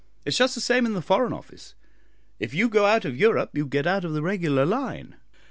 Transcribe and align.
It 0.25 0.29
is 0.29 0.37
just 0.39 0.55
the 0.55 0.61
same 0.61 0.87
in 0.87 0.95
the 0.95 1.01
Foreign 1.03 1.31
Office, 1.31 1.75
if 2.39 2.55
you 2.55 2.69
go 2.69 2.87
out 2.87 3.05
of 3.05 3.15
Europe 3.15 3.51
you 3.53 3.67
get 3.67 3.85
out 3.85 4.03
of 4.03 4.13
the 4.13 4.23
regular 4.23 4.65
line. 4.65 5.15